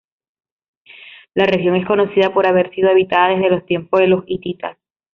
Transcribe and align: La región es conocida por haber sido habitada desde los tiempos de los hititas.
La 1.35 1.45
región 1.45 1.75
es 1.75 1.85
conocida 1.85 2.33
por 2.33 2.47
haber 2.47 2.73
sido 2.73 2.89
habitada 2.89 3.35
desde 3.35 3.51
los 3.51 3.67
tiempos 3.67 3.99
de 3.99 4.07
los 4.07 4.23
hititas. 4.25 4.79